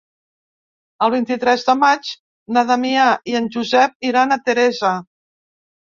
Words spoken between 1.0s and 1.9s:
El vint-i-tres de